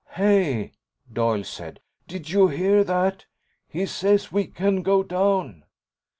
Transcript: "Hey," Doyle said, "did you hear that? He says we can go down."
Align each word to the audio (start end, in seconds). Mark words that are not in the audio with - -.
"Hey," 0.13 0.71
Doyle 1.13 1.43
said, 1.43 1.79
"did 2.07 2.31
you 2.31 2.47
hear 2.47 2.83
that? 2.83 3.27
He 3.67 3.85
says 3.85 4.31
we 4.31 4.47
can 4.47 4.81
go 4.81 5.03
down." 5.03 5.63